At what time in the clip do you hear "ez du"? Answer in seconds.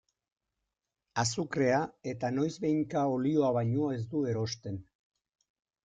4.01-4.27